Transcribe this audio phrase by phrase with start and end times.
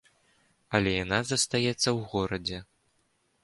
[0.79, 2.57] Але яна застаецца ў горадзе.